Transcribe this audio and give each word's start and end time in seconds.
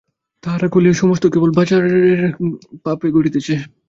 তাহারা 0.43 0.67
কহিল, 0.67 0.87
এ 0.89 0.99
সমস্তই 1.01 1.31
কেবল 1.33 1.49
রাজার 1.51 1.85
পাপে 2.85 3.07
ঘটিতেছে। 3.15 3.53